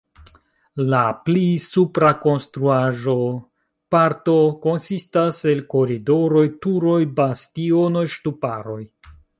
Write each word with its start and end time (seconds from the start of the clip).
La 0.93 1.01
pli 1.27 1.43
supra 1.65 2.09
konstruaĵo-parto 2.23 4.37
konsistas 4.67 5.45
el 5.55 5.65
koridoroj, 5.77 6.45
turoj, 6.67 6.99
bastionoj, 7.23 8.07
ŝtuparoj. 8.17 8.83